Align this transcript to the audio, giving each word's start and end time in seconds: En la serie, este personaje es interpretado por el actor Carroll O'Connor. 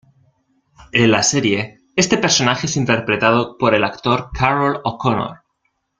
En 0.93 1.11
la 1.11 1.21
serie, 1.21 1.77
este 1.95 2.17
personaje 2.17 2.65
es 2.65 2.75
interpretado 2.75 3.55
por 3.55 3.75
el 3.75 3.83
actor 3.83 4.31
Carroll 4.33 4.81
O'Connor. 4.83 5.41